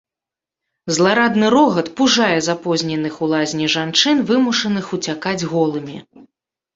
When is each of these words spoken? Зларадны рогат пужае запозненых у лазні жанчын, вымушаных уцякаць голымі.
Зларадны 0.95 1.47
рогат 1.55 1.91
пужае 1.99 2.37
запозненых 2.47 3.19
у 3.27 3.29
лазні 3.33 3.67
жанчын, 3.73 4.17
вымушаных 4.31 4.85
уцякаць 4.99 5.47
голымі. 5.53 5.97